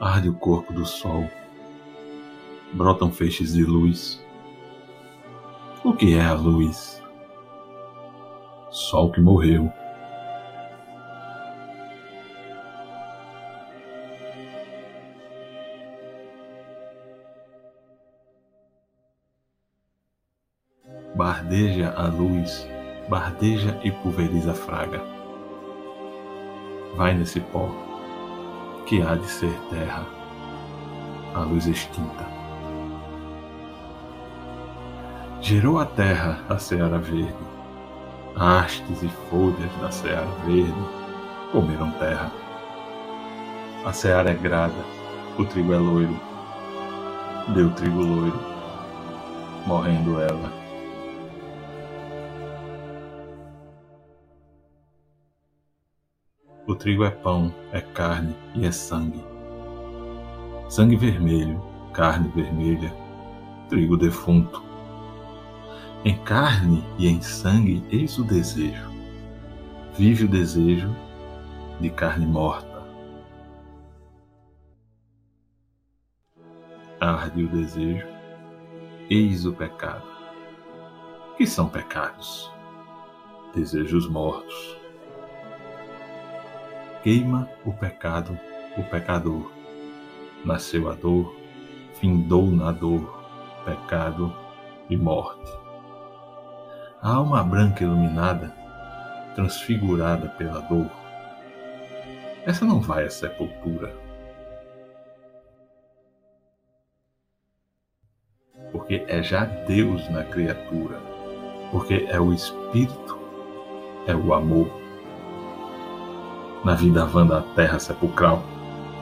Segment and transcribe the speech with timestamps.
[0.00, 1.28] Arde o corpo do sol.
[2.72, 4.24] Brotam feixes de luz.
[5.84, 7.00] O que é a luz?
[8.70, 9.72] Sol que morreu.
[21.14, 22.66] Bardeja a luz,
[23.08, 25.00] bardeja e pulveriza a fraga.
[26.96, 27.70] Vai nesse pó,
[28.86, 30.06] que há de ser terra,
[31.34, 32.26] a luz extinta.
[35.40, 37.34] Gerou a terra a seara verde,
[38.36, 40.74] hastes e folhas da seara verde
[41.52, 42.30] comeram terra.
[43.84, 44.74] A seara é grada,
[45.38, 46.18] o trigo é loiro,
[47.54, 48.40] deu trigo loiro,
[49.66, 50.63] morrendo ela.
[56.66, 59.22] O trigo é pão, é carne e é sangue.
[60.70, 61.62] Sangue vermelho,
[61.92, 62.90] carne vermelha,
[63.68, 64.62] trigo defunto.
[66.06, 68.90] Em carne e em sangue, eis o desejo.
[69.94, 70.88] Vive o desejo
[71.78, 72.82] de carne morta.
[76.98, 78.06] Arde o desejo,
[79.10, 80.08] eis o pecado.
[81.36, 82.50] Que são pecados?
[83.54, 84.83] Desejos mortos
[87.04, 88.38] queima o pecado,
[88.78, 89.52] o pecador.
[90.42, 91.36] Nasceu a dor,
[92.00, 93.22] findou na dor,
[93.62, 94.34] pecado
[94.88, 95.52] e morte.
[97.02, 98.54] A alma branca iluminada,
[99.34, 100.90] transfigurada pela dor,
[102.46, 103.94] essa não vai à sepultura.
[108.72, 110.98] Porque é já Deus na criatura,
[111.70, 113.18] porque é o Espírito,
[114.06, 114.83] é o amor
[116.64, 118.42] na vida vã da terra sepulcral,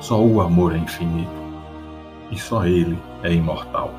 [0.00, 1.30] só o amor é infinito
[2.30, 3.92] e só ele é imortal.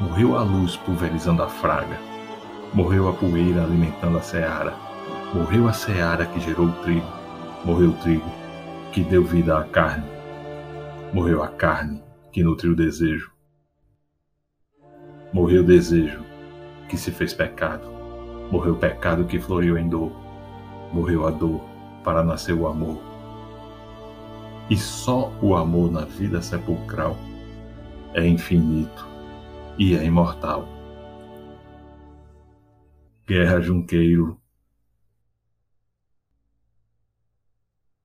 [0.00, 1.98] Morreu a luz pulverizando a fraga,
[2.72, 4.74] morreu a poeira alimentando a seara,
[5.34, 7.06] morreu a seara que gerou o trigo,
[7.64, 8.30] morreu o trigo
[8.92, 10.06] que deu vida à carne,
[11.12, 12.02] morreu a carne
[12.32, 13.30] que nutriu o desejo,
[15.32, 16.27] morreu o desejo
[16.88, 17.88] que se fez pecado.
[18.50, 20.10] Morreu o pecado que floriu em dor.
[20.92, 21.60] Morreu a dor
[22.02, 22.98] para nascer o amor.
[24.70, 27.16] E só o amor na vida sepulcral
[28.14, 29.06] é infinito
[29.78, 30.66] e é imortal.
[33.26, 34.40] Guerra Junqueiro